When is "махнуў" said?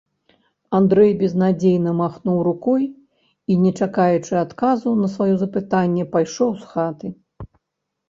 1.99-2.41